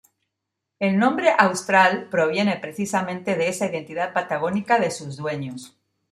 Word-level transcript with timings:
El 0.79 0.97
nombre 0.97 1.29
"Austral" 1.37 2.07
proviene 2.09 2.57
precisamente 2.57 3.35
de 3.35 3.49
esa 3.49 3.67
identidad 3.67 4.13
patagónica 4.13 4.79
de 4.79 4.89
sus 4.89 5.15
dueños. 5.15 5.77